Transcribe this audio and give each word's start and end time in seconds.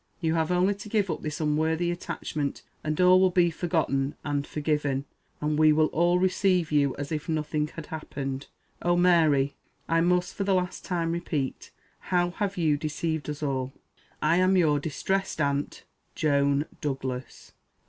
You 0.19 0.33
have 0.33 0.51
only 0.51 0.73
to 0.73 0.89
give 0.89 1.11
up 1.11 1.21
this 1.21 1.39
unworthy 1.39 1.91
attachment, 1.91 2.63
and 2.83 2.99
all 2.99 3.19
will 3.19 3.29
be 3.29 3.51
forgotten 3.51 4.15
and 4.23 4.47
forgiven; 4.47 5.05
and 5.39 5.59
we 5.59 5.71
will 5.71 5.89
all 5.93 6.17
receive 6.17 6.71
you 6.71 6.95
as 6.95 7.11
if 7.11 7.29
nothing 7.29 7.67
had 7.67 7.85
happened. 7.93 8.47
Oh, 8.81 8.95
Mary! 8.97 9.53
I 9.87 10.01
must, 10.01 10.33
for 10.33 10.43
the 10.43 10.55
last 10.55 10.83
time 10.83 11.11
repeat, 11.11 11.69
how 11.99 12.31
have 12.31 12.57
you 12.57 12.77
deceived 12.77 13.29
us 13.29 13.43
all! 13.43 13.73
"I 14.23 14.37
am 14.37 14.57
your 14.57 14.79
distressed 14.79 15.39
aunt, 15.39 15.83
"JOAN 16.15 16.65
DOUGLAS. 16.81 17.53